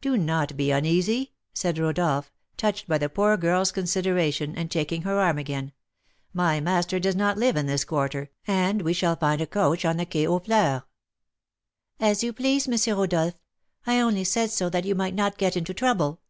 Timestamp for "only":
14.00-14.24